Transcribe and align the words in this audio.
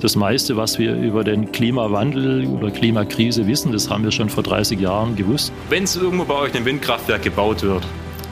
Das 0.00 0.14
meiste, 0.14 0.56
was 0.56 0.78
wir 0.78 0.94
über 0.94 1.24
den 1.24 1.50
Klimawandel 1.50 2.46
oder 2.46 2.70
Klimakrise 2.70 3.48
wissen, 3.48 3.72
das 3.72 3.90
haben 3.90 4.04
wir 4.04 4.12
schon 4.12 4.28
vor 4.28 4.44
30 4.44 4.78
Jahren 4.78 5.16
gewusst. 5.16 5.52
Wenn 5.70 5.82
es 5.82 5.96
irgendwo 5.96 6.24
bei 6.24 6.34
euch 6.34 6.54
ein 6.54 6.64
Windkraftwerk 6.64 7.22
gebaut 7.22 7.62
wird, 7.62 7.84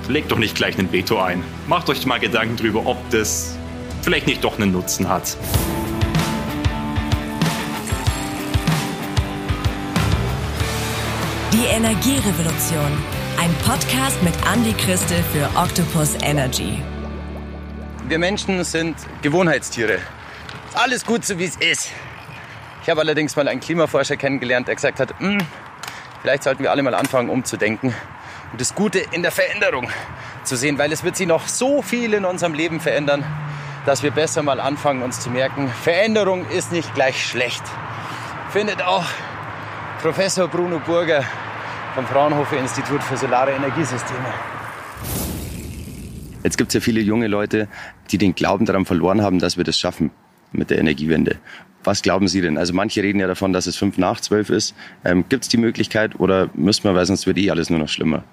legt 0.09 0.31
doch 0.31 0.39
nicht 0.39 0.55
gleich 0.55 0.79
einen 0.79 0.93
Veto 0.93 1.19
ein. 1.19 1.43
Macht 1.67 1.89
euch 1.91 2.07
mal 2.07 2.21
Gedanken 2.21 2.57
darüber, 2.57 2.87
ob 2.87 2.99
das 3.11 3.59
vielleicht 4.03 4.29
nicht 4.29 4.45
doch 4.45 4.61
einen 4.61 4.71
Nutzen 4.71 5.09
hat. 5.09 5.37
Die 11.53 11.67
Energierevolution. 11.67 12.93
Ein 13.41 13.53
Podcast 13.65 14.23
mit 14.23 14.35
Andy 14.55 14.73
Christel 14.75 15.19
für 15.33 15.51
Octopus 15.59 16.15
Energy. 16.23 16.79
Wir 18.09 18.21
Menschen 18.21 18.63
sind 18.63 18.95
Gewohnheitstiere. 19.23 19.99
Alles 20.77 21.07
gut 21.07 21.25
so 21.25 21.39
wie 21.39 21.45
es 21.45 21.57
ist. 21.57 21.91
Ich 22.83 22.91
habe 22.91 23.01
allerdings 23.01 23.35
mal 23.35 23.49
einen 23.49 23.61
Klimaforscher 23.61 24.19
kennengelernt, 24.19 24.69
der 24.69 24.75
gesagt 24.75 25.01
hat, 25.01 25.19
hm, 25.19 25.39
vielleicht 26.21 26.43
sollten 26.43 26.63
wir 26.63 26.71
alle 26.71 26.83
mal 26.83 26.95
anfangen 26.95 27.31
umzudenken 27.31 27.95
und 28.53 28.61
das 28.61 28.75
Gute 28.75 28.99
in 28.99 29.23
der 29.23 29.33
Veränderung 29.33 29.89
zu 30.45 30.55
sehen, 30.55 30.77
weil 30.77 30.93
es 30.93 31.03
wird 31.03 31.17
sich 31.17 31.27
noch 31.27 31.49
so 31.49 31.81
viel 31.81 32.13
in 32.13 32.27
unserem 32.27 32.53
Leben 32.53 32.81
verändern, 32.81 33.25
dass 33.87 34.03
wir 34.03 34.11
besser 34.11 34.43
mal 34.43 34.61
anfangen, 34.61 35.03
uns 35.03 35.19
zu 35.21 35.31
merken, 35.31 35.69
Veränderung 35.83 36.47
ist 36.51 36.73
nicht 36.73 36.95
gleich 36.95 37.27
schlecht. 37.27 37.63
Findet 38.51 38.83
auch 38.83 39.07
Professor 40.03 40.47
Bruno 40.47 40.79
Burger 40.79 41.25
vom 41.95 42.07
Fraunhofer 42.07 42.59
Institut 42.59 43.03
für 43.03 43.17
Solare 43.17 43.53
Energiesysteme. 43.53 44.35
Jetzt 46.43 46.59
gibt 46.59 46.69
es 46.69 46.75
ja 46.75 46.81
viele 46.81 47.01
junge 47.01 47.29
Leute, 47.29 47.67
die 48.11 48.19
den 48.19 48.35
Glauben 48.35 48.67
daran 48.67 48.85
verloren 48.85 49.23
haben, 49.23 49.39
dass 49.39 49.57
wir 49.57 49.65
das 49.65 49.79
schaffen 49.79 50.11
mit 50.53 50.71
der 50.71 50.79
Energiewende. 50.79 51.37
Was 51.85 52.03
glauben 52.03 52.27
Sie 52.27 52.41
denn? 52.41 52.59
Also 52.59 52.73
manche 52.75 53.03
reden 53.03 53.21
ja 53.21 53.29
davon, 53.29 53.53
dass 53.53 53.67
es 53.67 53.77
fünf 53.77 53.97
nach 53.97 54.21
zwölf 54.21 54.51
ist. 54.51 54.75
Ähm, 55.05 55.25
gibt 55.29 55.45
es 55.45 55.49
die 55.49 55.57
Möglichkeit 55.57 56.19
oder 56.19 56.51
müssen 56.55 56.85
wir, 56.85 56.95
weil 56.95 57.07
sonst 57.07 57.27
wird 57.27 57.39
eh 57.39 57.51
alles 57.51 57.71
nur 57.71 57.79
noch 57.79 57.89
schlimmer? 57.89 58.25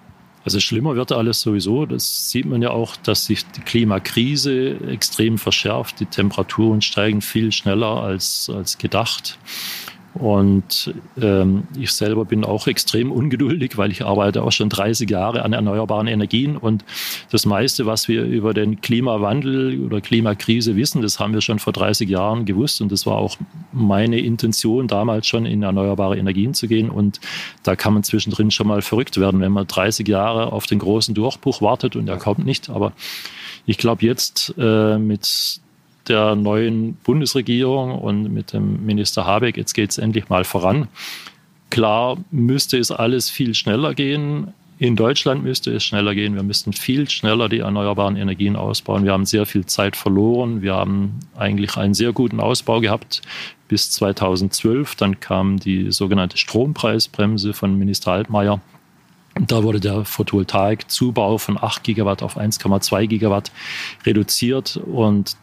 Also 0.45 0.59
schlimmer 0.59 0.95
wird 0.95 1.11
alles 1.11 1.39
sowieso. 1.39 1.85
Das 1.85 2.29
sieht 2.29 2.45
man 2.45 2.61
ja 2.61 2.71
auch, 2.71 2.95
dass 2.97 3.25
sich 3.25 3.45
die 3.45 3.61
Klimakrise 3.61 4.77
extrem 4.89 5.37
verschärft. 5.37 5.99
Die 5.99 6.05
Temperaturen 6.05 6.81
steigen 6.81 7.21
viel 7.21 7.51
schneller 7.51 8.01
als, 8.01 8.51
als 8.53 8.77
gedacht. 8.77 9.37
Und 10.13 10.93
ähm, 11.19 11.63
ich 11.77 11.91
selber 11.91 12.25
bin 12.25 12.45
auch 12.45 12.67
extrem 12.67 13.11
ungeduldig, 13.11 13.77
weil 13.77 13.91
ich 13.91 14.05
arbeite 14.05 14.43
auch 14.43 14.51
schon 14.51 14.69
30 14.69 15.09
Jahre 15.09 15.43
an 15.43 15.53
erneuerbaren 15.53 16.07
Energien. 16.07 16.55
Und 16.55 16.85
das 17.31 17.45
meiste, 17.45 17.85
was 17.85 18.07
wir 18.07 18.23
über 18.23 18.53
den 18.53 18.81
Klimawandel 18.81 19.83
oder 19.83 20.01
Klimakrise 20.01 20.75
wissen, 20.75 21.01
das 21.01 21.19
haben 21.19 21.33
wir 21.33 21.41
schon 21.41 21.57
vor 21.57 21.73
30 21.73 22.07
Jahren 22.09 22.45
gewusst. 22.45 22.79
Und 22.81 22.91
das 22.91 23.05
war 23.07 23.15
auch 23.15 23.37
meine 23.71 24.19
Intention, 24.19 24.87
damals 24.87 25.27
schon 25.27 25.47
in 25.47 25.63
erneuerbare 25.63 26.17
Energien 26.17 26.53
zu 26.53 26.67
gehen. 26.67 26.91
Und 26.91 27.19
da 27.63 27.75
kann 27.75 27.93
man 27.93 28.03
zwischendrin 28.03 28.51
schon 28.51 28.67
mal 28.67 28.83
verrückt 28.83 29.19
werden, 29.19 29.41
wenn 29.41 29.51
man 29.51 29.65
30 29.65 30.07
Jahre 30.07 30.51
auf 30.51 30.67
den 30.67 30.77
großen 30.79 31.15
Durchbruch 31.15 31.61
wartet 31.61 31.95
und 31.95 32.07
er 32.07 32.17
kommt 32.17 32.45
nicht. 32.45 32.69
Aber 32.69 32.93
ich 33.65 33.77
glaube 33.77 34.05
jetzt 34.05 34.53
äh, 34.57 34.97
mit 34.97 35.61
der 36.07 36.35
neuen 36.35 36.95
Bundesregierung 37.03 37.97
und 37.97 38.31
mit 38.33 38.53
dem 38.53 38.85
Minister 38.85 39.25
Habeck, 39.25 39.57
jetzt 39.57 39.73
geht 39.73 39.91
es 39.91 39.97
endlich 39.97 40.29
mal 40.29 40.43
voran. 40.43 40.87
Klar 41.69 42.17
müsste 42.31 42.77
es 42.77 42.91
alles 42.91 43.29
viel 43.29 43.55
schneller 43.55 43.93
gehen. 43.93 44.53
In 44.79 44.95
Deutschland 44.95 45.43
müsste 45.43 45.71
es 45.71 45.83
schneller 45.83 46.13
gehen. 46.13 46.35
Wir 46.35 46.43
müssten 46.43 46.73
viel 46.73 47.09
schneller 47.09 47.47
die 47.47 47.59
erneuerbaren 47.59 48.15
Energien 48.15 48.55
ausbauen. 48.55 49.05
Wir 49.05 49.13
haben 49.13 49.25
sehr 49.25 49.45
viel 49.45 49.65
Zeit 49.65 49.95
verloren. 49.95 50.61
Wir 50.61 50.75
haben 50.75 51.19
eigentlich 51.35 51.77
einen 51.77 51.93
sehr 51.93 52.11
guten 52.11 52.39
Ausbau 52.39 52.79
gehabt 52.79 53.21
bis 53.69 53.91
2012. 53.91 54.95
Dann 54.95 55.19
kam 55.19 55.57
die 55.59 55.91
sogenannte 55.91 56.37
Strompreisbremse 56.37 57.53
von 57.53 57.77
Minister 57.77 58.11
Altmaier. 58.11 58.61
Da 59.39 59.63
wurde 59.63 59.79
der 59.79 60.05
Photovoltaikzubau 60.05 61.37
von 61.39 61.57
8 61.57 61.83
Gigawatt 61.83 62.21
auf 62.21 62.37
1,2 62.37 63.07
Gigawatt 63.07 63.51
reduziert 64.05 64.77
und 64.77 65.37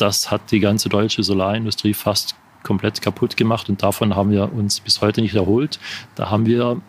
das 0.00 0.30
hat 0.30 0.50
die 0.50 0.60
ganze 0.60 0.88
deutsche 0.88 1.22
Solarindustrie 1.22 1.94
fast 1.94 2.34
komplett 2.62 3.00
kaputt 3.00 3.36
gemacht 3.36 3.68
und 3.68 3.82
davon 3.82 4.16
haben 4.16 4.30
wir 4.30 4.52
uns 4.52 4.80
bis 4.80 5.00
heute 5.00 5.20
nicht 5.20 5.34
erholt. 5.34 5.78
Da 6.16 6.30
haben 6.30 6.46
wir 6.46 6.80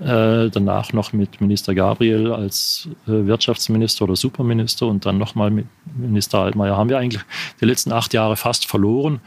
äh, 0.00 0.50
danach 0.50 0.92
noch 0.92 1.12
mit 1.12 1.40
Minister 1.40 1.74
Gabriel 1.74 2.32
als 2.32 2.88
äh, 3.06 3.26
Wirtschaftsminister 3.26 4.04
oder 4.04 4.16
Superminister 4.16 4.86
und 4.86 5.06
dann 5.06 5.18
nochmal 5.18 5.50
mit 5.50 5.66
Minister 5.96 6.40
Altmaier 6.40 6.76
haben 6.76 6.88
wir 6.90 6.98
eigentlich 6.98 7.22
die 7.60 7.64
letzten 7.64 7.92
acht 7.92 8.12
Jahre 8.12 8.36
fast 8.36 8.66
verloren. 8.66 9.20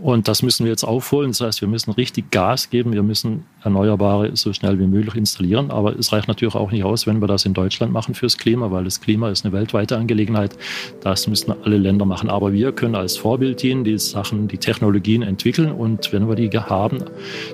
Und 0.00 0.26
das 0.26 0.42
müssen 0.42 0.64
wir 0.64 0.70
jetzt 0.70 0.84
aufholen. 0.84 1.30
Das 1.30 1.40
heißt, 1.42 1.60
wir 1.60 1.68
müssen 1.68 1.90
richtig 1.92 2.30
Gas 2.30 2.70
geben. 2.70 2.92
Wir 2.92 3.02
müssen 3.02 3.44
Erneuerbare 3.62 4.34
so 4.34 4.52
schnell 4.52 4.78
wie 4.78 4.86
möglich 4.86 5.14
installieren. 5.14 5.70
Aber 5.70 5.96
es 5.96 6.12
reicht 6.12 6.28
natürlich 6.28 6.54
auch 6.54 6.70
nicht 6.70 6.82
aus, 6.82 7.06
wenn 7.06 7.20
wir 7.20 7.28
das 7.28 7.44
in 7.44 7.52
Deutschland 7.52 7.92
machen 7.92 8.14
fürs 8.14 8.38
Klima, 8.38 8.70
weil 8.70 8.84
das 8.84 9.00
Klima 9.00 9.28
ist 9.28 9.44
eine 9.44 9.52
weltweite 9.52 9.98
Angelegenheit. 9.98 10.56
Das 11.02 11.26
müssen 11.28 11.52
alle 11.62 11.76
Länder 11.76 12.06
machen. 12.06 12.30
Aber 12.30 12.52
wir 12.52 12.72
können 12.72 12.94
als 12.94 13.18
Vorbild 13.18 13.62
dienen, 13.62 13.84
die 13.84 13.98
Sachen, 13.98 14.48
die 14.48 14.58
Technologien 14.58 15.22
entwickeln. 15.22 15.70
Und 15.70 16.10
wenn 16.12 16.26
wir 16.26 16.36
die 16.36 16.48
haben, 16.50 16.98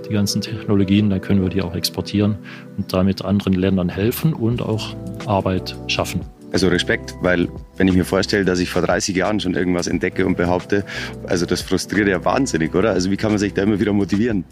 die 0.08 0.12
ganzen 0.12 0.40
Technologien, 0.40 1.10
dann 1.10 1.20
können 1.20 1.42
wir 1.42 1.48
die 1.48 1.62
auch 1.62 1.74
exportieren 1.74 2.36
und 2.76 2.92
damit 2.92 3.24
anderen 3.24 3.54
Ländern 3.54 3.88
helfen 3.88 4.32
und 4.32 4.62
auch 4.62 4.94
Arbeit 5.26 5.76
schaffen. 5.88 6.37
Also 6.52 6.68
Respekt, 6.68 7.14
weil 7.20 7.48
wenn 7.76 7.88
ich 7.88 7.94
mir 7.94 8.04
vorstelle, 8.04 8.44
dass 8.44 8.58
ich 8.58 8.70
vor 8.70 8.82
30 8.82 9.14
Jahren 9.14 9.38
schon 9.38 9.54
irgendwas 9.54 9.86
entdecke 9.86 10.24
und 10.24 10.36
behaupte, 10.36 10.84
also 11.26 11.44
das 11.44 11.60
frustriert 11.60 12.08
ja 12.08 12.24
wahnsinnig, 12.24 12.74
oder? 12.74 12.92
Also 12.92 13.10
wie 13.10 13.16
kann 13.16 13.30
man 13.30 13.38
sich 13.38 13.52
da 13.52 13.62
immer 13.62 13.78
wieder 13.78 13.92
motivieren? 13.92 14.44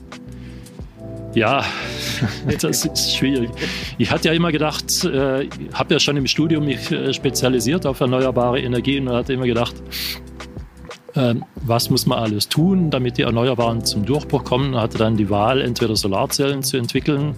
Ja, 1.35 1.65
das 2.61 2.87
ist 2.87 3.15
schwierig. 3.15 3.51
Ich 3.99 4.11
hatte 4.11 4.29
ja 4.29 4.35
immer 4.35 4.53
gedacht, 4.53 5.05
äh, 5.05 5.49
habe 5.75 5.95
ja 5.95 6.01
schon 6.01 6.17
im 6.17 6.27
Studium 6.27 6.65
mich 6.65 6.91
äh, 6.91 7.13
spezialisiert 7.13 7.87
auf 7.87 8.01
erneuerbare 8.01 8.61
Energien 8.61 9.07
und 9.09 9.15
hatte 9.15 9.35
immer 9.35 9.47
gedacht, 9.47 9.75
äh, 11.15 11.35
was 11.57 11.91
muss 11.91 12.07
man 12.07 12.19
alles 12.19 12.49
tun, 12.49 12.91
damit 12.91 13.19
die 13.19 13.23
Erneuerbaren 13.23 13.85
zum 13.85 14.07
Durchbruch 14.07 14.45
kommen. 14.45 14.77
Hatte 14.77 14.97
dann 14.99 15.17
die 15.17 15.29
Wahl, 15.29 15.61
entweder 15.61 15.97
Solarzellen 15.97 16.63
zu 16.63 16.77
entwickeln, 16.77 17.35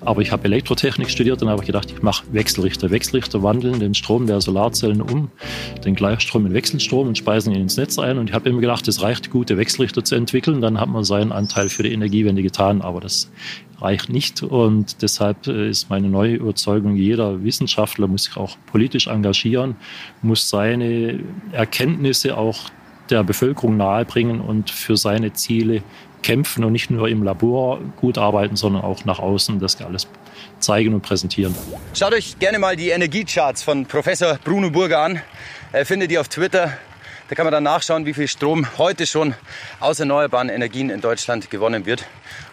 aber 0.00 0.22
ich 0.22 0.32
habe 0.32 0.44
Elektrotechnik 0.44 1.10
studiert 1.10 1.42
und 1.42 1.48
habe 1.48 1.64
gedacht, 1.64 1.90
ich 1.90 2.02
mache 2.02 2.24
Wechselrichter. 2.32 2.90
Wechselrichter 2.90 3.42
wandeln 3.42 3.80
den 3.80 3.94
Strom 3.94 4.26
der 4.26 4.40
Solarzellen 4.40 5.02
um, 5.02 5.30
den 5.84 5.94
Gleichstrom 5.94 6.46
in 6.46 6.54
Wechselstrom 6.54 7.08
und 7.08 7.18
speisen 7.18 7.54
ihn 7.54 7.62
ins 7.62 7.76
Netz 7.76 7.98
ein. 7.98 8.18
Und 8.18 8.30
ich 8.30 8.34
habe 8.34 8.48
immer 8.48 8.60
gedacht, 8.60 8.88
es 8.88 9.02
reicht, 9.02 9.30
gute 9.30 9.56
Wechselrichter 9.58 10.04
zu 10.04 10.14
entwickeln, 10.14 10.60
dann 10.60 10.80
hat 10.80 10.88
man 10.88 11.04
seinen 11.04 11.32
Anteil 11.32 11.68
für 11.68 11.82
die 11.82 11.92
Energiewende 11.92 12.42
getan. 12.42 12.82
Aber 12.82 13.00
das 13.00 13.30
reicht 13.80 14.08
nicht. 14.08 14.42
Und 14.42 15.02
deshalb 15.02 15.46
äh, 15.46 15.68
ist 15.68 15.90
meine 15.90 16.08
neue 16.08 16.34
Überzeugung, 16.34 16.96
jeder 16.96 17.42
Wissenschaftler 17.42 18.06
muss 18.06 18.24
sich 18.24 18.36
auch 18.36 18.56
politisch 18.66 19.06
engagieren, 19.06 19.76
muss 20.22 20.48
seine 20.48 21.20
Erkenntnisse 21.52 22.36
auch 22.36 22.70
der 23.10 23.24
Bevölkerung 23.24 23.76
nahebringen 23.76 24.40
und 24.40 24.70
für 24.70 24.96
seine 24.96 25.32
Ziele 25.32 25.82
kämpfen 26.22 26.64
und 26.64 26.72
nicht 26.72 26.90
nur 26.90 27.08
im 27.08 27.22
Labor 27.22 27.80
gut 27.96 28.18
arbeiten, 28.18 28.56
sondern 28.56 28.82
auch 28.82 29.04
nach 29.04 29.18
außen 29.18 29.58
das 29.60 29.80
alles 29.80 30.06
zeigen 30.58 30.94
und 30.94 31.00
präsentieren. 31.02 31.54
Schaut 31.94 32.12
euch 32.12 32.38
gerne 32.38 32.58
mal 32.58 32.76
die 32.76 32.90
Energiecharts 32.90 33.62
von 33.62 33.86
Professor 33.86 34.38
Bruno 34.44 34.70
Burger 34.70 35.00
an. 35.00 35.20
Er 35.72 35.86
findet 35.86 36.10
die 36.10 36.18
auf 36.18 36.28
Twitter. 36.28 36.76
Da 37.28 37.36
kann 37.36 37.46
man 37.46 37.52
dann 37.52 37.62
nachschauen, 37.62 38.06
wie 38.06 38.14
viel 38.14 38.26
Strom 38.26 38.66
heute 38.76 39.06
schon 39.06 39.34
aus 39.78 40.00
erneuerbaren 40.00 40.48
Energien 40.48 40.90
in 40.90 41.00
Deutschland 41.00 41.48
gewonnen 41.48 41.86
wird. 41.86 42.04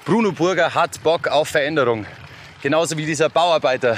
Bruno 0.06 0.32
Burger 0.32 0.76
hat 0.76 1.02
Bock 1.02 1.28
auf 1.28 1.50
Veränderung. 1.50 2.06
Genauso 2.62 2.98
wie 2.98 3.06
dieser 3.06 3.30
Bauarbeiter, 3.30 3.98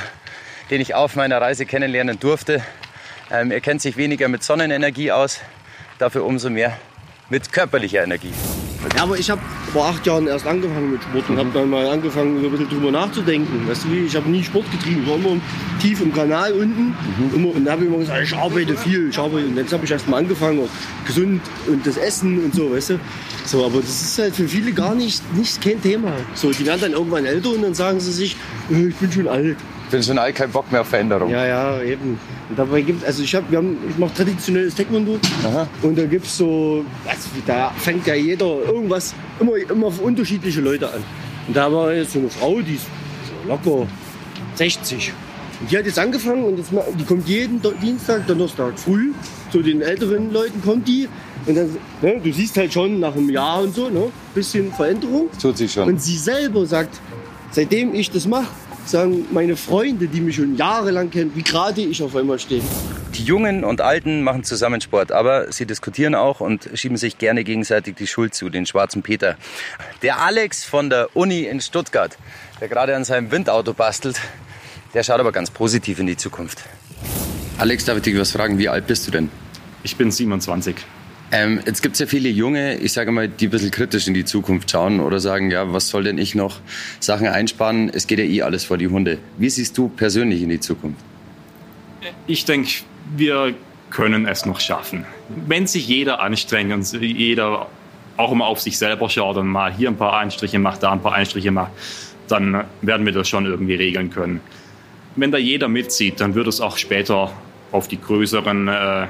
den 0.70 0.80
ich 0.80 0.96
auf 0.96 1.16
meiner 1.16 1.42
Reise 1.42 1.66
kennenlernen 1.66 2.20
durfte. 2.20 2.64
Ähm, 3.32 3.52
er 3.52 3.62
kennt 3.62 3.82
sich 3.82 3.98
weniger 3.98 4.28
mit 4.28 4.44
Sonnenenergie 4.44 5.12
aus, 5.12 5.42
dafür 5.98 6.26
umso 6.26 6.50
mehr 6.50 6.78
mit 7.30 7.52
körperlicher 7.52 8.04
Energie. 8.04 8.34
Ja, 8.96 9.04
aber 9.04 9.18
ich 9.18 9.30
habe 9.30 9.42
vor 9.74 9.88
acht 9.88 10.06
Jahren 10.06 10.28
erst 10.28 10.48
angefangen 10.48 10.92
mit 10.92 11.04
Sport 11.04 11.30
und 11.30 11.38
habe 11.38 11.50
dann 11.54 11.70
mal 11.70 11.86
angefangen, 11.88 12.44
ein 12.44 12.50
bisschen 12.52 12.70
drüber 12.70 12.92
nachzudenken. 12.92 13.68
Weißt 13.68 13.84
du, 13.84 13.94
ich 13.94 14.16
habe 14.16 14.30
nie 14.30 14.44
Sport 14.44 14.72
getrieben, 14.72 15.02
ich 15.04 15.10
war 15.10 15.18
immer 15.18 15.42
tief 15.82 16.02
im 16.02 16.14
Kanal 16.14 16.54
unten. 16.54 16.88
Mhm. 16.88 17.36
Immer, 17.36 17.56
und 17.56 17.66
da 17.66 17.74
habe 17.74 17.84
ich 17.84 17.90
immer 17.90 18.00
gesagt, 18.00 18.24
ich 18.24 18.36
arbeite 18.36 18.78
viel, 18.78 19.10
ich 19.10 19.18
arbeite. 19.18 19.48
Und 19.48 19.58
jetzt 19.58 19.74
habe 19.74 19.84
ich 19.84 19.92
erst 19.92 20.08
mal 20.08 20.18
angefangen, 20.18 20.62
auch 20.62 21.06
gesund 21.06 21.42
und 21.68 21.86
das 21.86 21.98
Essen 21.98 22.44
und 22.46 22.56
so, 22.56 22.72
weißt 22.72 22.92
du. 22.92 23.00
So, 23.46 23.66
aber 23.66 23.82
das 23.82 24.02
ist 24.02 24.20
halt 24.20 24.36
für 24.36 24.48
viele 24.48 24.72
gar 24.72 24.96
nicht, 24.96 25.22
nicht 25.36 25.62
kein 25.62 25.82
Thema. 25.82 26.14
So, 26.34 26.52
die 26.52 26.66
werden 26.66 26.82
dann 26.82 26.94
irgendwann 26.94 27.26
älter 27.26 27.50
und 27.50 27.62
dann 27.62 27.74
sagen 27.74 28.00
sie 28.00 28.14
sich, 28.14 28.38
äh, 28.72 28.88
ich 28.88 28.96
bin 28.96 29.12
schon 29.12 29.28
alt 29.28 29.58
bin 29.90 30.04
schon 30.04 30.18
all 30.18 30.34
kein 30.34 30.52
Bock 30.52 30.72
mehr 30.72 30.82
auf 30.82 30.88
Veränderung. 30.88 31.30
Ja, 31.30 31.46
ja, 31.46 31.82
eben. 31.82 32.20
Und 32.50 32.58
dabei 32.58 32.82
gibt 32.82 33.04
also 33.06 33.24
ich 33.24 33.34
habe, 33.36 33.46
wir 33.50 33.58
haben, 33.58 33.78
ich 33.90 33.98
mache 33.98 34.14
traditionelles 34.14 34.76
Taekwondo 34.76 35.20
Aha. 35.46 35.68
und 35.82 35.98
da 35.98 36.06
gibt 36.06 36.26
es 36.26 36.38
so, 36.38 36.84
also, 37.08 37.30
da 37.46 37.72
fängt 37.78 38.08
ja 38.08 38.16
jeder 38.16 38.64
irgendwas 38.66 39.14
immer, 39.40 39.56
immer 39.58 39.88
auf 39.88 40.00
unterschiedliche 40.00 40.62
Leute 40.62 40.88
an. 40.88 41.04
Und 41.48 41.56
da 41.56 41.72
war 41.72 41.94
jetzt 41.94 42.14
so 42.14 42.20
eine 42.20 42.30
Frau, 42.30 42.60
die 42.62 42.76
ist 42.76 42.88
locker 43.48 43.88
60. 44.56 45.14
Und 45.62 45.72
die 45.72 45.78
hat 45.78 45.86
jetzt 45.86 46.00
angefangen 46.00 46.44
und 46.44 46.58
jetzt, 46.58 46.72
die 46.98 47.04
kommt 47.04 47.28
jeden 47.28 47.62
Dienstag, 47.82 48.26
Donnerstag 48.28 48.78
früh. 48.80 49.12
Zu 49.52 49.62
den 49.62 49.82
älteren 49.82 50.32
Leuten 50.32 50.62
kommt 50.62 50.88
die 50.88 51.08
Und 51.46 51.56
dann, 51.56 51.76
ne, 52.02 52.20
du 52.24 52.32
siehst 52.32 52.56
halt 52.58 52.72
schon 52.72 53.00
nach 53.00 53.16
einem 53.16 53.30
Jahr 53.30 53.62
und 53.64 53.74
so, 53.74 53.90
ne, 53.90 54.12
bisschen 54.34 54.72
Veränderung. 54.72 55.30
Tut 55.42 55.58
sich 55.58 55.72
schon. 55.72 55.88
Und 55.88 56.02
sie 56.02 56.18
selber 56.18 56.66
sagt, 56.66 57.00
seitdem 57.52 57.94
ich 57.94 58.12
das 58.12 58.28
mache, 58.28 58.48
sagen 58.86 59.26
meine 59.32 59.56
Freunde, 59.56 60.08
die 60.08 60.22
mich 60.22 60.36
schon 60.36 60.56
jahrelang 60.56 61.10
kennen, 61.10 61.32
wie 61.36 61.44
gerade 61.44 61.82
ich 61.82 62.02
auf 62.02 62.16
einmal 62.16 62.40
stehe. 62.40 62.62
Die 63.16 63.24
Jungen 63.24 63.64
und 63.64 63.82
Alten 63.82 64.22
machen 64.22 64.44
zusammen 64.44 64.82
Sport, 64.82 65.12
aber 65.12 65.52
sie 65.52 65.66
diskutieren 65.66 66.16
auch 66.16 66.40
und 66.40 66.70
schieben 66.74 66.98
sich 66.98 67.18
gerne 67.18 67.44
gegenseitig 67.44 67.96
die 67.96 68.08
Schuld 68.08 68.34
zu, 68.34 68.50
den 68.50 68.66
schwarzen 68.66 69.02
Peter. 69.02 69.36
Der 70.02 70.22
Alex 70.22 70.64
von 70.64 70.90
der 70.90 71.16
Uni 71.16 71.44
in 71.44 71.60
Stuttgart, 71.60 72.18
der 72.62 72.68
gerade 72.68 72.96
an 72.96 73.04
seinem 73.04 73.32
Windauto 73.32 73.74
bastelt, 73.74 74.20
der 74.94 75.04
schaut 75.04 75.20
aber 75.20 75.32
ganz 75.32 75.52
positiv 75.52 76.00
in 76.00 76.08
die 76.08 76.18
Zukunft. 76.18 76.60
Alex, 77.58 77.86
darf 77.86 77.98
ich 77.98 78.04
dich 78.04 78.18
was 78.18 78.32
fragen? 78.32 78.58
Wie 78.58 78.70
alt 78.70 78.88
bist 78.88 79.06
du 79.08 79.12
denn? 79.12 79.30
Ich 79.84 79.96
bin 79.98 80.12
27. 80.12 80.76
Ähm, 81.32 81.60
jetzt 81.66 81.84
gibt 81.84 81.94
es 81.94 82.00
ja 82.00 82.08
viele 82.08 82.30
Junge, 82.30 82.78
ich 82.78 82.92
sage 82.92 83.12
mal, 83.12 83.28
die 83.28 83.48
ein 83.48 83.52
bisschen 83.52 83.70
kritisch 83.70 84.08
in 84.08 84.16
die 84.16 84.26
Zukunft 84.26 84.72
schauen 84.72 85.00
oder 85.00 85.20
sagen, 85.20 85.52
ja, 85.52 85.72
was 85.72 85.90
soll 85.90 86.04
denn 86.04 86.18
ich 86.18 86.34
noch 86.34 86.60
Sachen 87.00 87.28
einsparen? 87.28 87.90
Es 87.94 88.08
geht 88.08 88.18
ja 88.20 88.26
eh 88.26 88.42
alles 88.42 88.64
vor 88.64 88.78
die 88.78 88.88
Hunde. 88.88 89.20
Wie 89.38 89.50
siehst 89.50 89.78
du 89.78 89.90
persönlich 89.90 90.42
in 90.42 90.50
die 90.50 90.60
Zukunft? 90.60 91.00
Ich 92.26 92.46
denke, 92.46 92.70
wir 93.16 93.54
können 93.92 94.28
es 94.28 94.46
noch 94.46 94.60
schaffen. 94.60 95.06
Wenn 95.48 95.68
sich 95.68 95.88
jeder 95.88 96.20
anstrengt 96.22 96.74
und 96.74 96.92
jeder 97.02 97.68
auch 98.18 98.34
mal 98.34 98.46
auf 98.46 98.60
sich 98.60 98.78
selber 98.78 99.10
schaut 99.10 99.38
und 99.38 99.48
mal 99.48 99.72
hier 99.72 99.90
ein 99.90 99.98
paar 99.98 100.18
Einstriche 100.18 100.60
macht, 100.60 100.84
da 100.84 100.92
ein 100.92 101.02
paar 101.02 101.14
Einstriche 101.14 101.52
macht, 101.52 101.72
dann 102.28 102.66
werden 102.82 103.06
wir 103.06 103.14
das 103.14 103.30
schon 103.30 103.46
irgendwie 103.46 103.76
regeln 103.76 104.10
können. 104.10 104.42
Wenn 105.16 105.32
da 105.32 105.38
jeder 105.38 105.68
mitzieht, 105.68 106.20
dann 106.20 106.36
wird 106.36 106.48
es 106.48 106.62
auch 106.62 106.78
später 106.78 107.32
auf 107.72 107.88
die 107.88 108.00
größeren 108.00 108.68
äh, 108.68 109.08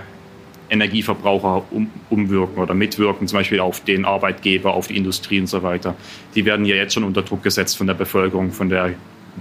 Energieverbraucher 0.70 1.64
um, 1.72 1.90
umwirken 2.10 2.62
oder 2.62 2.74
mitwirken, 2.74 3.28
zum 3.28 3.40
Beispiel 3.40 3.60
auf 3.60 3.84
den 3.84 4.06
Arbeitgeber, 4.06 4.74
auf 4.74 4.88
die 4.88 4.98
Industrie 4.98 5.40
und 5.40 5.48
so 5.48 5.64
weiter. 5.64 5.96
Die 6.36 6.46
werden 6.46 6.66
ja 6.66 6.76
jetzt 6.76 6.94
schon 6.94 7.04
unter 7.04 7.22
Druck 7.22 7.44
gesetzt 7.44 7.78
von 7.78 7.88
der 7.88 7.96
Bevölkerung, 7.96 8.52
von 8.52 8.70
der 8.70 8.94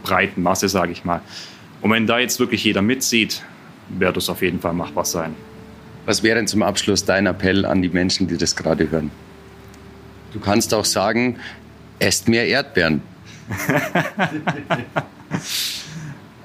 breiten 0.02 0.42
Masse, 0.42 0.68
sage 0.68 0.92
ich 0.92 1.04
mal. 1.04 1.20
Und 1.80 1.90
wenn 1.90 2.06
da 2.06 2.18
jetzt 2.18 2.40
wirklich 2.40 2.64
jeder 2.64 2.82
mitzieht, 2.82 3.42
wird 3.88 4.16
es 4.16 4.28
auf 4.28 4.42
jeden 4.42 4.60
Fall 4.60 4.72
machbar 4.72 5.04
sein. 5.04 5.34
Was 6.06 6.22
wäre 6.22 6.36
denn 6.36 6.46
zum 6.46 6.62
Abschluss 6.62 7.04
dein 7.04 7.26
Appell 7.26 7.64
an 7.64 7.82
die 7.82 7.88
Menschen, 7.88 8.28
die 8.28 8.38
das 8.38 8.56
gerade 8.56 8.90
hören? 8.90 9.10
Du 10.32 10.40
kannst 10.40 10.72
auch 10.74 10.84
sagen, 10.84 11.36
esst 11.98 12.28
mehr 12.28 12.46
Erdbeeren. 12.46 13.02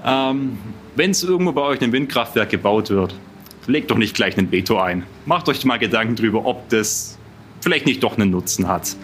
ähm, 0.06 0.58
Wenn 0.96 1.12
es 1.12 1.24
irgendwo 1.24 1.52
bei 1.52 1.62
euch 1.62 1.82
ein 1.82 1.92
Windkraftwerk 1.92 2.50
gebaut 2.50 2.90
wird, 2.90 3.16
legt 3.68 3.92
doch 3.92 3.98
nicht 3.98 4.16
gleich 4.16 4.38
einen 4.38 4.52
Veto 4.52 4.80
ein. 4.80 5.04
Macht 5.26 5.48
euch 5.50 5.64
mal 5.66 5.80
Gedanken 5.80 6.16
darüber, 6.16 6.46
ob 6.46 6.70
das 6.70 7.18
vielleicht 7.62 7.86
nicht 7.86 8.04
doch 8.04 8.18
einen 8.18 8.30
Nutzen 8.30 8.68
hat. 8.68 8.96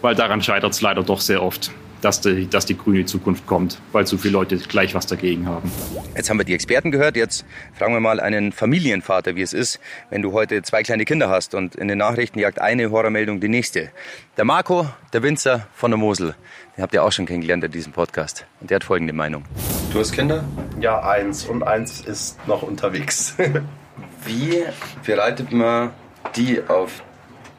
Weil 0.00 0.14
daran 0.14 0.42
scheitert 0.42 0.72
es 0.72 0.80
leider 0.80 1.02
doch 1.02 1.20
sehr 1.20 1.42
oft, 1.42 1.70
dass 2.00 2.20
die, 2.20 2.48
dass 2.48 2.66
die 2.66 2.76
grüne 2.76 3.04
Zukunft 3.04 3.46
kommt, 3.46 3.80
weil 3.92 4.06
so 4.06 4.18
viele 4.18 4.32
Leute 4.32 4.56
gleich 4.56 4.94
was 4.94 5.06
dagegen 5.06 5.46
haben. 5.46 5.70
Jetzt 6.16 6.28
haben 6.28 6.38
wir 6.38 6.44
die 6.44 6.54
Experten 6.54 6.90
gehört, 6.90 7.16
jetzt 7.16 7.44
fragen 7.78 7.94
wir 7.94 8.00
mal 8.00 8.18
einen 8.18 8.50
Familienvater, 8.50 9.36
wie 9.36 9.42
es 9.42 9.52
ist, 9.52 9.78
wenn 10.10 10.22
du 10.22 10.32
heute 10.32 10.62
zwei 10.62 10.82
kleine 10.82 11.04
Kinder 11.04 11.28
hast 11.28 11.54
und 11.54 11.76
in 11.76 11.86
den 11.86 11.98
Nachrichten 11.98 12.40
jagt 12.40 12.60
eine 12.60 12.90
Horrormeldung 12.90 13.40
die 13.40 13.48
nächste. 13.48 13.90
Der 14.36 14.44
Marco, 14.44 14.86
der 15.12 15.22
Winzer 15.22 15.68
von 15.74 15.92
der 15.92 15.98
Mosel, 15.98 16.34
den 16.76 16.82
habt 16.82 16.94
ihr 16.94 17.04
auch 17.04 17.12
schon 17.12 17.26
kennengelernt 17.26 17.62
in 17.62 17.70
diesem 17.70 17.92
Podcast 17.92 18.46
und 18.60 18.70
der 18.70 18.76
hat 18.76 18.84
folgende 18.84 19.12
Meinung. 19.12 19.44
Du 19.92 20.00
hast 20.00 20.12
Kinder? 20.12 20.44
Ja, 20.80 21.00
eins 21.02 21.44
und 21.44 21.62
eins 21.62 22.00
ist 22.00 22.44
noch 22.48 22.62
unterwegs. 22.62 23.36
Wie 24.24 24.64
bereitet 25.04 25.52
man 25.52 25.90
die 26.36 26.62
auf 26.68 27.02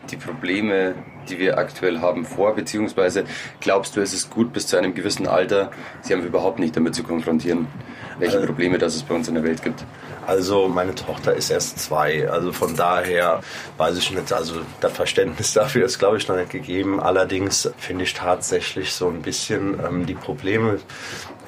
die 0.09 0.17
Probleme, 0.17 0.95
die 1.29 1.39
wir 1.39 1.57
aktuell 1.57 1.99
haben, 1.99 2.25
vor? 2.25 2.55
Beziehungsweise 2.55 3.25
glaubst 3.59 3.95
du, 3.95 4.01
es 4.01 4.13
ist 4.13 4.29
gut 4.29 4.53
bis 4.53 4.67
zu 4.67 4.77
einem 4.77 4.93
gewissen 4.93 5.27
Alter, 5.27 5.71
sie 6.01 6.13
haben 6.13 6.23
überhaupt 6.23 6.59
nicht 6.59 6.75
damit 6.75 6.95
zu 6.95 7.03
konfrontieren, 7.03 7.67
welche 8.19 8.37
Äh. 8.37 8.45
Probleme 8.45 8.77
das 8.77 8.95
es 8.95 9.03
bei 9.03 9.15
uns 9.15 9.27
in 9.27 9.35
der 9.35 9.43
Welt 9.43 9.61
gibt? 9.61 9.83
Also 10.25 10.69
meine 10.69 10.95
Tochter 10.95 11.33
ist 11.33 11.49
erst 11.49 11.79
zwei, 11.79 12.29
also 12.29 12.53
von 12.53 12.75
daher 12.77 13.41
weiß 13.77 13.97
ich 13.97 14.11
nicht, 14.11 14.31
also 14.31 14.61
das 14.79 14.93
Verständnis 14.93 15.53
dafür 15.53 15.85
ist 15.85 15.99
glaube 15.99 16.17
ich 16.17 16.27
noch 16.27 16.37
nicht 16.37 16.51
gegeben. 16.51 17.01
Allerdings 17.01 17.69
finde 17.77 18.05
ich 18.05 18.13
tatsächlich 18.13 18.93
so 18.93 19.09
ein 19.09 19.21
bisschen 19.21 19.79
ähm, 19.85 20.05
die 20.05 20.13
Probleme, 20.13 20.79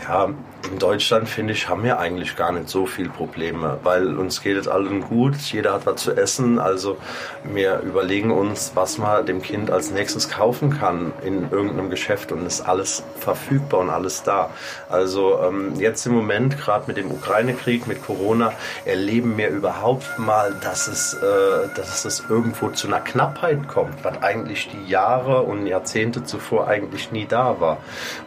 ja, 0.08 0.30
in 0.72 0.80
Deutschland 0.80 1.30
finde 1.30 1.54
ich, 1.54 1.70
haben 1.70 1.84
wir 1.84 2.00
eigentlich 2.00 2.36
gar 2.36 2.52
nicht 2.52 2.70
so 2.70 2.86
viel 2.86 3.10
Probleme, 3.10 3.80
weil 3.84 4.18
uns 4.18 4.42
geht 4.42 4.58
es 4.58 4.68
allen 4.68 5.02
gut, 5.02 5.36
jeder 5.38 5.74
hat 5.74 5.86
was 5.86 6.02
zu 6.02 6.16
essen, 6.16 6.60
also 6.60 6.98
wir 7.44 7.80
überlegen 7.82 8.32
uns, 8.32 8.72
was 8.76 8.98
man 8.98 9.26
dem 9.26 9.42
Kind 9.42 9.70
als 9.70 9.92
nächstes 9.92 10.30
kaufen 10.30 10.72
kann 10.72 11.14
in 11.24 11.52
irgendeinem 11.52 11.90
Geschäft 11.90 12.32
und 12.32 12.46
ist 12.46 12.62
alles 12.62 13.04
verfügbar 13.20 13.82
und 13.82 13.90
alles 13.90 14.24
da. 14.24 14.50
Also 14.90 15.40
ähm, 15.44 15.74
jetzt 15.80 16.06
im 16.06 16.14
Moment, 16.14 16.60
gerade 16.60 16.86
mit 16.88 16.98
dem 16.98 17.12
Ukraine-Krieg, 17.12 17.88
mit 17.88 18.04
Corona, 18.04 18.54
erleben 18.86 19.38
wir 19.38 19.50
überhaupt 19.50 20.18
mal, 20.18 20.56
dass 20.62 20.88
es, 20.88 21.14
äh, 21.14 21.68
dass 21.76 22.06
es 22.06 22.24
irgendwo 22.28 22.70
zu 22.70 22.88
einer 22.88 23.02
Knappheit 23.02 23.68
kommt, 23.68 24.04
was 24.04 24.22
eigentlich 24.24 24.70
die 24.70 24.90
Jahre 24.90 25.44
und 25.44 25.68
Jahrzehnte 25.68 26.24
zuvor 26.24 26.68
eigentlich 26.68 27.12
nie 27.12 27.26
da 27.26 27.60
war. 27.60 27.78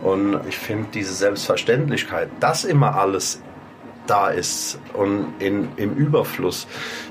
Und 0.03 0.41
ich 0.49 0.59
finde 0.59 0.89
diese 0.95 1.15
Selbstverständlichkeit, 1.15 1.68
dass 2.41 2.65
immer 2.65 2.97
alles 2.97 3.43
da 4.07 4.29
ist 4.29 4.79
und 4.95 5.35
in, 5.39 5.69
im 5.77 5.95
Überfluss, 5.95 6.67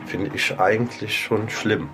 finde 0.06 0.31
ich 0.33 0.59
eigentlich 0.59 1.19
schon 1.19 1.50
schlimm. 1.50 1.89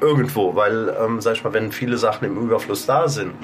Irgendwo, 0.00 0.54
weil, 0.54 0.94
ähm, 1.00 1.20
sag 1.20 1.34
ich 1.34 1.44
mal, 1.44 1.52
wenn 1.52 1.70
viele 1.70 1.96
Sachen 1.96 2.26
im 2.26 2.36
Überfluss 2.36 2.86
da 2.86 3.08
sind, 3.08 3.34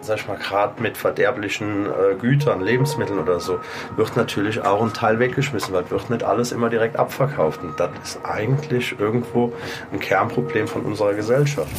sag 0.00 0.18
ich 0.18 0.28
mal, 0.28 0.36
gerade 0.36 0.80
mit 0.82 0.96
verderblichen 0.96 1.86
äh, 1.86 2.14
Gütern, 2.20 2.60
Lebensmitteln 2.60 3.18
oder 3.18 3.40
so, 3.40 3.60
wird 3.96 4.16
natürlich 4.16 4.60
auch 4.62 4.82
ein 4.82 4.92
Teil 4.92 5.18
weggeschmissen, 5.18 5.72
weil 5.74 5.88
wird 5.90 6.10
nicht 6.10 6.22
alles 6.22 6.52
immer 6.52 6.70
direkt 6.70 6.96
abverkauft. 6.96 7.62
Und 7.62 7.78
das 7.78 7.90
ist 8.04 8.20
eigentlich 8.24 8.98
irgendwo 8.98 9.52
ein 9.92 10.00
Kernproblem 10.00 10.68
von 10.68 10.82
unserer 10.82 11.14
Gesellschaft. 11.14 11.70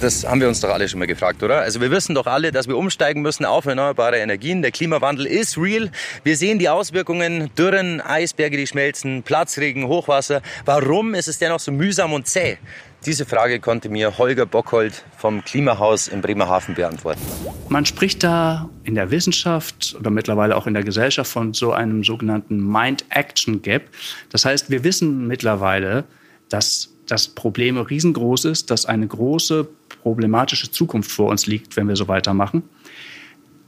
Das 0.00 0.26
haben 0.26 0.40
wir 0.40 0.48
uns 0.48 0.60
doch 0.60 0.68
alle 0.68 0.88
schon 0.88 0.98
mal 0.98 1.06
gefragt, 1.06 1.42
oder? 1.42 1.60
Also 1.60 1.80
wir 1.80 1.90
wissen 1.90 2.14
doch 2.14 2.26
alle, 2.26 2.52
dass 2.52 2.68
wir 2.68 2.76
umsteigen 2.76 3.22
müssen 3.22 3.44
auf 3.44 3.64
erneuerbare 3.64 4.18
Energien. 4.18 4.60
Der 4.60 4.70
Klimawandel 4.70 5.26
ist 5.26 5.56
real. 5.56 5.90
Wir 6.22 6.36
sehen 6.36 6.58
die 6.58 6.68
Auswirkungen, 6.68 7.50
Dürren, 7.56 8.00
Eisberge, 8.00 8.56
die 8.56 8.66
schmelzen, 8.66 9.22
Platzregen, 9.22 9.88
Hochwasser. 9.88 10.42
Warum 10.64 11.14
ist 11.14 11.28
es 11.28 11.38
dennoch 11.38 11.60
so 11.60 11.72
mühsam 11.72 12.12
und 12.12 12.26
zäh? 12.26 12.58
Diese 13.06 13.24
Frage 13.24 13.60
konnte 13.60 13.88
mir 13.88 14.18
Holger 14.18 14.46
Bockhold 14.46 15.04
vom 15.16 15.44
Klimahaus 15.44 16.08
in 16.08 16.22
Bremerhaven 16.22 16.74
beantworten. 16.74 17.20
Man 17.68 17.84
spricht 17.84 18.22
da 18.22 18.70
in 18.84 18.94
der 18.94 19.10
Wissenschaft 19.10 19.96
oder 19.98 20.10
mittlerweile 20.10 20.56
auch 20.56 20.66
in 20.66 20.74
der 20.74 20.84
Gesellschaft 20.84 21.30
von 21.30 21.52
so 21.52 21.72
einem 21.72 22.04
sogenannten 22.04 22.58
Mind-Action-Gap. 22.58 23.88
Das 24.30 24.44
heißt, 24.44 24.70
wir 24.70 24.84
wissen 24.84 25.26
mittlerweile, 25.26 26.04
dass 26.48 26.92
das 27.06 27.28
Problem 27.28 27.76
riesengroß 27.78 28.44
ist, 28.46 28.70
dass 28.70 28.86
eine 28.86 29.06
große 29.06 29.68
problematische 30.02 30.70
Zukunft 30.70 31.10
vor 31.10 31.30
uns 31.30 31.46
liegt, 31.46 31.76
wenn 31.76 31.88
wir 31.88 31.96
so 31.96 32.08
weitermachen. 32.08 32.62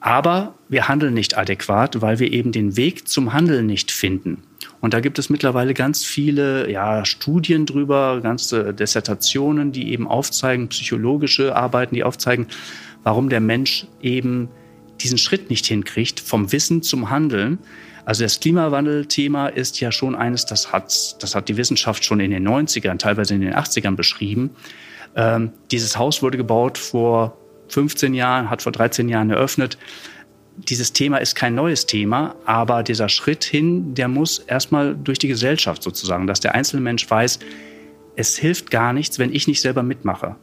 Aber 0.00 0.55
wir 0.69 0.87
handeln 0.87 1.14
nicht 1.14 1.37
adäquat, 1.37 2.00
weil 2.00 2.21
wir 2.21 2.33
eben 2.33 2.52
den 2.52 2.76
Weg 2.76 3.09
zum 3.09 3.33
Handeln 3.33 3.67
nicht 3.67 3.90
finden. 3.90 4.43
Und 4.81 4.95
da 4.95 5.00
gibt 5.00 5.19
es 5.19 5.28
mittlerweile 5.28 5.75
ganz 5.75 6.05
viele 6.05 6.71
ja, 6.71 7.05
Studien 7.05 7.67
drüber, 7.67 8.21
ganze 8.23 8.73
Dissertationen, 8.73 9.73
die 9.73 9.90
eben 9.90 10.07
aufzeigen, 10.07 10.69
psychologische 10.69 11.57
Arbeiten, 11.57 11.97
die 11.97 12.05
aufzeigen, 12.05 12.47
warum 13.02 13.28
der 13.28 13.40
Mensch 13.40 13.87
eben 14.02 14.49
diesen 15.00 15.19
Schritt 15.19 15.50
nicht 15.50 15.67
hinkriegt, 15.67 16.21
vom 16.21 16.50
Wissen 16.52 16.83
zum 16.83 17.11
Handeln. 17.11 17.59
Also 18.05 18.25
das 18.25 18.40
Klimawandelthema 18.40 19.49
ist 19.49 19.81
ja 19.81 19.93
schon 19.93 20.14
eines, 20.14 20.47
das 20.47 20.73
hat, 20.73 21.23
das 21.23 21.35
hat 21.35 21.49
die 21.49 21.57
Wissenschaft 21.57 22.05
schon 22.05 22.21
in 22.21 22.31
den 22.31 22.49
90ern, 22.49 22.99
teilweise 22.99 23.35
in 23.35 23.43
den 23.43 23.55
80ern 23.55 23.97
beschrieben. 23.97 24.50
Ähm, 25.14 25.52
dieses 25.71 25.99
Haus 25.99 26.23
wurde 26.23 26.37
gebaut 26.37 26.78
vor 26.78 27.37
15 27.69 28.14
Jahren, 28.14 28.50
hat 28.50 28.62
vor 28.62 28.73
13 28.73 29.09
Jahren 29.09 29.31
eröffnet. 29.31 29.78
Dieses 30.57 30.93
Thema 30.93 31.19
ist 31.19 31.35
kein 31.35 31.55
neues 31.55 31.87
Thema, 31.87 32.35
aber 32.45 32.83
dieser 32.83 33.09
Schritt 33.09 33.45
hin, 33.45 33.95
der 33.95 34.09
muss 34.09 34.38
erstmal 34.38 34.97
durch 34.97 35.19
die 35.19 35.28
Gesellschaft 35.28 35.83
sozusagen, 35.83 36.26
dass 36.26 36.40
der 36.40 36.55
einzelne 36.55 36.83
Mensch 36.83 37.09
weiß, 37.09 37.38
es 38.17 38.37
hilft 38.37 38.71
gar 38.71 38.93
nichts, 38.93 39.21
wenn 39.21 39.33
ich 39.33 39.47
nicht 39.47 39.61
selber 39.61 39.85
mitmache. 39.85 40.35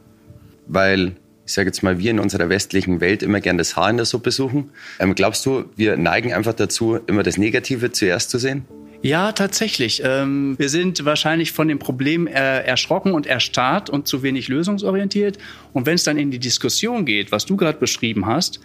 Weil, 0.66 1.16
ich 1.46 1.52
sage 1.52 1.68
jetzt 1.68 1.82
mal, 1.82 1.98
wir 1.98 2.10
in 2.10 2.18
unserer 2.18 2.48
westlichen 2.48 3.00
Welt 3.00 3.22
immer 3.22 3.40
gern 3.40 3.56
das 3.56 3.76
Haar 3.76 3.88
in 3.90 3.96
der 3.96 4.06
Suppe 4.06 4.32
suchen. 4.32 4.70
Ähm, 4.98 5.14
glaubst 5.14 5.46
du, 5.46 5.64
wir 5.76 5.96
neigen 5.96 6.32
einfach 6.32 6.54
dazu, 6.54 6.98
immer 7.06 7.22
das 7.22 7.38
Negative 7.38 7.92
zuerst 7.92 8.30
zu 8.30 8.38
sehen? 8.38 8.64
Ja, 9.02 9.30
tatsächlich. 9.30 10.02
Ähm, 10.04 10.56
wir 10.58 10.68
sind 10.68 11.04
wahrscheinlich 11.04 11.52
von 11.52 11.68
dem 11.68 11.78
Problem 11.78 12.26
erschrocken 12.26 13.12
und 13.12 13.26
erstarrt 13.26 13.88
und 13.88 14.08
zu 14.08 14.22
wenig 14.22 14.48
lösungsorientiert. 14.48 15.38
Und 15.72 15.86
wenn 15.86 15.94
es 15.94 16.02
dann 16.02 16.18
in 16.18 16.30
die 16.30 16.40
Diskussion 16.40 17.04
geht, 17.04 17.30
was 17.30 17.46
du 17.46 17.56
gerade 17.56 17.78
beschrieben 17.78 18.26
hast, 18.26 18.58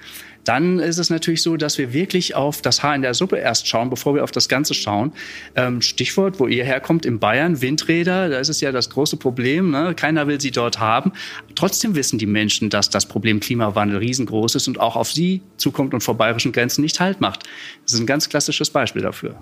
dann 0.44 0.80
ist 0.80 0.98
es 0.98 1.10
natürlich 1.10 1.42
so, 1.42 1.58
dass 1.58 1.78
wir 1.78 1.94
wirklich 1.94 2.36
auf 2.36 2.62
das 2.62 2.84
Haar 2.84 2.96
in 2.96 3.02
der 3.02 3.14
Suppe 3.14 3.38
erst 3.38 3.68
schauen, 3.68 3.90
bevor 3.90 4.16
wir 4.16 4.24
auf 4.24 4.32
das 4.32 4.50
Ganze 4.50 4.74
schauen. 4.74 5.14
Ähm, 5.56 5.82
Stichwort, 5.82 6.40
wo 6.40 6.48
ihr 6.48 6.64
herkommt, 6.64 7.06
in 7.06 7.20
Bayern, 7.20 7.62
Windräder, 7.62 8.30
da 8.30 8.40
ist 8.40 8.50
es 8.50 8.62
ja 8.62 8.72
das 8.72 8.90
große 8.90 9.18
Problem. 9.18 9.72
Ne? 9.72 9.94
Keiner 9.96 10.28
will 10.28 10.42
sie 10.42 10.52
dort 10.52 10.80
haben. 10.80 11.12
Trotzdem 11.56 11.96
wissen 11.96 12.18
die 12.18 12.26
Menschen, 12.26 12.70
dass 12.70 12.90
das 12.90 13.06
Problem 13.06 13.40
Klimawandel 13.40 13.98
riesengroß 13.98 14.56
ist 14.56 14.68
und 14.68 14.80
auch 14.80 14.96
auf 14.96 15.12
sie 15.12 15.42
zukommt 15.58 15.94
und 15.94 16.02
vor 16.02 16.16
bayerischen 16.16 16.52
Grenzen 16.52 16.82
nicht 16.82 17.00
Halt 17.00 17.22
macht. 17.22 17.44
Das 17.84 17.94
ist 17.94 18.00
ein 18.00 18.06
ganz 18.06 18.30
klassisches 18.30 18.70
Beispiel 18.70 19.02
dafür. 19.02 19.36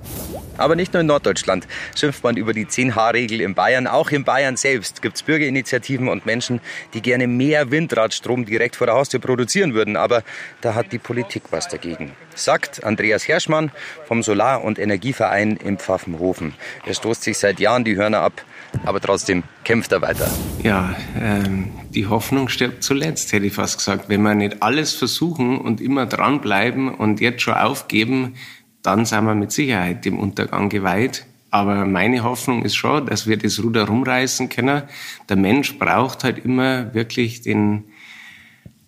Aber 0.58 0.76
nicht 0.76 0.94
nur 0.94 1.02
in 1.02 1.08
Norddeutschland 1.08 1.68
schimpft 1.96 2.24
man 2.24 2.38
über 2.38 2.54
die 2.54 2.66
10H-Regel 2.66 3.42
in 3.42 3.56
Bayern. 3.56 3.88
Auch 3.88 4.12
in 4.12 4.24
Bayern 4.24 4.58
selbst 4.58 5.02
gibt 5.02 5.16
es 5.16 5.24
Bürgerinitiativen 5.24 6.08
und 6.10 6.26
Menschen, 6.26 6.62
die 6.94 7.02
gerne 7.02 7.28
mehr 7.28 7.72
Windradstrom 7.72 8.46
direkt 8.46 8.76
vor 8.76 8.88
der 8.88 8.96
Haustür 8.96 9.20
produzieren 9.20 9.74
würden. 9.74 9.96
Aber 9.96 10.24
da 10.62 10.76
hat 10.76 10.89
die 10.92 10.98
Politik 10.98 11.44
was 11.52 11.68
dagegen. 11.68 12.12
Sagt 12.36 12.84
Andreas 12.84 13.28
Herschmann 13.28 13.72
vom 14.08 14.24
Solar- 14.24 14.64
und 14.64 14.80
Energieverein 14.80 15.58
im 15.58 15.78
Pfaffenhofen. 15.78 16.54
Er 16.86 16.94
stoßt 16.94 17.24
sich 17.24 17.38
seit 17.38 17.60
Jahren 17.60 17.84
die 17.84 17.96
Hörner 17.96 18.22
ab, 18.22 18.44
aber 18.86 19.00
trotzdem 19.00 19.44
kämpft 19.64 19.92
er 19.92 20.02
weiter. 20.02 20.30
Ja, 20.64 20.96
ähm, 21.20 21.72
die 21.90 22.08
Hoffnung 22.08 22.50
stirbt 22.50 22.84
zuletzt, 22.84 23.32
hätte 23.34 23.46
ich 23.46 23.54
fast 23.54 23.78
gesagt. 23.78 24.10
Wenn 24.10 24.22
wir 24.22 24.36
nicht 24.36 24.62
alles 24.62 24.94
versuchen 24.94 25.58
und 25.58 25.82
immer 25.82 26.06
dranbleiben 26.06 26.94
und 26.94 27.22
jetzt 27.22 27.42
schon 27.42 27.56
aufgeben, 27.56 28.36
dann 28.82 29.06
sind 29.06 29.26
wir 29.26 29.36
mit 29.36 29.52
Sicherheit 29.52 30.06
dem 30.06 30.20
Untergang 30.20 30.70
geweiht. 30.70 31.26
Aber 31.52 31.86
meine 31.86 32.24
Hoffnung 32.24 32.64
ist 32.64 32.76
schon, 32.76 33.08
dass 33.08 33.28
wir 33.28 33.38
das 33.38 33.62
Ruder 33.62 33.88
rumreißen 33.88 34.50
können. 34.50 34.84
Der 35.30 35.36
Mensch 35.36 35.80
braucht 35.80 36.24
halt 36.24 36.44
immer 36.46 36.94
wirklich 36.94 37.42
den 37.42 37.86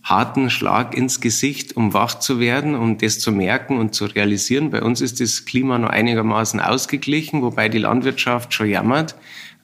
harten 0.04 0.50
Schlag 0.50 0.96
ins 0.96 1.22
Gesicht, 1.22 1.78
um 1.78 1.94
wach 1.94 2.16
zu 2.16 2.40
werden, 2.40 2.76
um 2.76 2.98
das 2.98 3.20
zu 3.20 3.32
merken 3.32 3.78
und 3.78 3.94
zu 3.94 4.06
realisieren. 4.06 4.72
Bei 4.72 4.82
uns 4.82 5.02
ist 5.02 5.20
das 5.20 5.46
Klima 5.46 5.78
noch 5.78 5.90
einigermaßen 5.90 6.60
ausgeglichen, 6.60 7.42
wobei 7.42 7.70
die 7.70 7.78
Landwirtschaft 7.78 8.54
schon 8.54 8.70
jammert. 8.70 9.16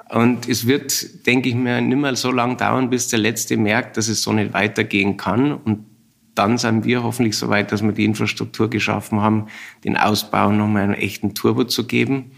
Und 0.10 0.48
es 0.48 0.68
wird, 0.68 1.26
denke 1.26 1.50
ich 1.50 1.56
mir, 1.56 1.82
nicht 1.82 1.98
mehr 1.98 2.16
so 2.16 2.32
lange 2.32 2.56
dauern, 2.56 2.90
bis 2.90 3.08
der 3.10 3.20
Letzte 3.20 3.58
merkt, 3.58 3.98
dass 3.98 4.08
es 4.08 4.22
so 4.22 4.32
nicht 4.32 4.54
weitergehen 4.54 5.18
kann. 5.18 5.52
Und 5.52 5.86
dann 6.34 6.58
sind 6.58 6.86
wir 6.86 7.04
hoffentlich 7.04 7.36
so 7.36 7.50
weit, 7.50 7.72
dass 7.72 7.82
wir 7.82 7.92
die 7.92 8.06
Infrastruktur 8.06 8.70
geschaffen 8.70 9.22
haben, 9.22 9.48
den 9.84 9.98
Ausbau 9.98 10.52
nochmal 10.52 10.84
einen 10.84 10.94
echten 10.94 11.34
Turbo 11.34 11.64
zu 11.64 11.88
geben. 11.88 12.32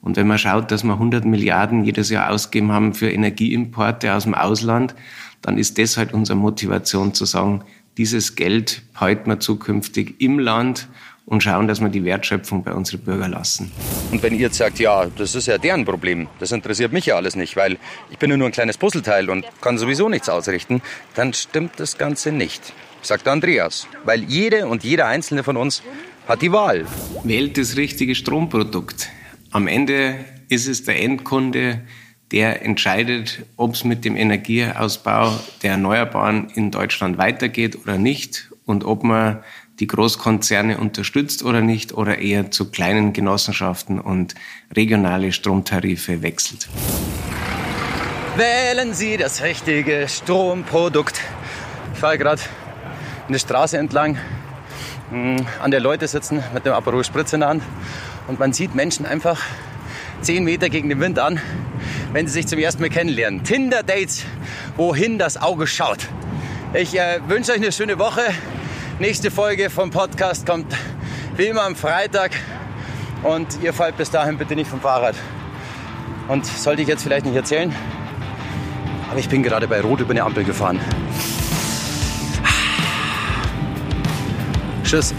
Und 0.00 0.16
wenn 0.16 0.28
man 0.28 0.38
schaut, 0.38 0.70
dass 0.70 0.84
wir 0.84 0.94
100 0.94 1.24
Milliarden 1.26 1.84
jedes 1.84 2.08
Jahr 2.10 2.30
ausgeben 2.30 2.72
haben 2.72 2.94
für 2.94 3.10
Energieimporte 3.10 4.14
aus 4.14 4.24
dem 4.24 4.34
Ausland, 4.34 4.94
dann 5.42 5.58
ist 5.58 5.78
das 5.78 5.96
halt 5.96 6.12
unsere 6.12 6.38
Motivation 6.38 7.14
zu 7.14 7.24
sagen, 7.24 7.64
dieses 7.96 8.36
Geld 8.36 8.82
halten 8.94 9.30
wir 9.30 9.40
zukünftig 9.40 10.20
im 10.20 10.38
Land 10.38 10.88
und 11.26 11.42
schauen, 11.42 11.68
dass 11.68 11.80
wir 11.80 11.88
die 11.88 12.04
Wertschöpfung 12.04 12.64
bei 12.64 12.72
unseren 12.72 13.00
Bürgern 13.00 13.30
lassen. 13.30 13.70
Und 14.10 14.22
wenn 14.22 14.34
ihr 14.34 14.40
jetzt 14.40 14.56
sagt, 14.56 14.78
ja, 14.78 15.06
das 15.06 15.34
ist 15.34 15.46
ja 15.46 15.58
deren 15.58 15.84
Problem, 15.84 16.28
das 16.38 16.50
interessiert 16.50 16.92
mich 16.92 17.06
ja 17.06 17.16
alles 17.16 17.36
nicht, 17.36 17.56
weil 17.56 17.78
ich 18.10 18.18
bin 18.18 18.30
ja 18.30 18.36
nur 18.36 18.48
ein 18.48 18.52
kleines 18.52 18.78
Puzzleteil 18.78 19.30
und 19.30 19.44
kann 19.60 19.78
sowieso 19.78 20.08
nichts 20.08 20.28
ausrichten, 20.28 20.82
dann 21.14 21.32
stimmt 21.32 21.72
das 21.78 21.98
Ganze 21.98 22.32
nicht, 22.32 22.72
sagt 23.02 23.28
Andreas. 23.28 23.86
Weil 24.04 24.24
jede 24.24 24.66
und 24.66 24.82
jeder 24.82 25.06
einzelne 25.06 25.44
von 25.44 25.56
uns 25.56 25.82
hat 26.26 26.42
die 26.42 26.52
Wahl. 26.52 26.84
Wählt 27.22 27.58
das 27.58 27.76
richtige 27.76 28.14
Stromprodukt. 28.14 29.08
Am 29.52 29.66
Ende 29.66 30.16
ist 30.48 30.66
es 30.66 30.84
der 30.84 31.00
Endkunde, 31.00 31.82
der 32.32 32.64
entscheidet, 32.64 33.44
ob 33.56 33.74
es 33.74 33.84
mit 33.84 34.04
dem 34.04 34.16
Energieausbau 34.16 35.32
der 35.62 35.72
Erneuerbaren 35.72 36.48
in 36.54 36.70
Deutschland 36.70 37.18
weitergeht 37.18 37.78
oder 37.82 37.98
nicht 37.98 38.50
und 38.66 38.84
ob 38.84 39.02
man 39.02 39.42
die 39.80 39.86
Großkonzerne 39.86 40.78
unterstützt 40.78 41.42
oder 41.42 41.60
nicht 41.60 41.92
oder 41.94 42.18
eher 42.18 42.50
zu 42.50 42.70
kleinen 42.70 43.12
Genossenschaften 43.12 43.98
und 43.98 44.34
regionale 44.76 45.32
Stromtarife 45.32 46.22
wechselt. 46.22 46.68
Wählen 48.36 48.94
Sie 48.94 49.16
das 49.16 49.42
richtige 49.42 50.06
Stromprodukt. 50.08 51.20
Ich 51.94 51.98
fahre 51.98 52.18
gerade 52.18 52.42
eine 53.26 53.38
Straße 53.38 53.78
entlang, 53.78 54.18
hm, 55.10 55.36
an 55.60 55.70
der 55.70 55.80
Leute 55.80 56.06
sitzen 56.06 56.42
mit 56.54 56.64
dem 56.66 56.74
Aperol 56.74 57.02
Spritz 57.02 57.32
in 57.32 57.40
der 57.40 57.48
Hand 57.48 57.62
und 58.28 58.38
man 58.38 58.52
sieht 58.52 58.74
Menschen 58.74 59.06
einfach 59.06 59.40
zehn 60.20 60.44
Meter 60.44 60.68
gegen 60.68 60.88
den 60.88 61.00
Wind 61.00 61.18
an, 61.18 61.40
wenn 62.12 62.26
sie 62.26 62.32
sich 62.32 62.46
zum 62.46 62.58
ersten 62.58 62.82
Mal 62.82 62.90
kennenlernen. 62.90 63.44
Tinder-Dates, 63.44 64.24
wohin 64.76 65.18
das 65.18 65.40
Auge 65.40 65.66
schaut. 65.66 66.08
Ich 66.74 66.98
äh, 66.98 67.20
wünsche 67.26 67.52
euch 67.52 67.58
eine 67.58 67.72
schöne 67.72 67.98
Woche. 67.98 68.22
Nächste 68.98 69.30
Folge 69.30 69.70
vom 69.70 69.90
Podcast 69.90 70.46
kommt 70.46 70.74
wie 71.36 71.46
immer 71.46 71.62
am 71.62 71.76
Freitag. 71.76 72.32
Und 73.22 73.46
ihr 73.62 73.72
fallt 73.72 73.96
bis 73.96 74.10
dahin 74.10 74.38
bitte 74.38 74.54
nicht 74.56 74.70
vom 74.70 74.80
Fahrrad. 74.80 75.14
Und 76.28 76.46
sollte 76.46 76.82
ich 76.82 76.88
jetzt 76.88 77.02
vielleicht 77.02 77.26
nicht 77.26 77.34
erzählen, 77.34 77.74
aber 79.10 79.18
ich 79.18 79.28
bin 79.28 79.42
gerade 79.42 79.66
bei 79.66 79.80
Rot 79.80 80.00
über 80.00 80.12
eine 80.12 80.22
Ampel 80.22 80.44
gefahren. 80.44 80.78
Tschüss. 84.84 85.12